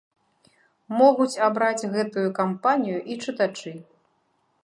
Могуць 1.01 1.41
абраць 1.49 1.89
гэтую 1.97 2.25
кампанію 2.41 2.99
і 3.13 3.21
чытачы. 3.27 3.71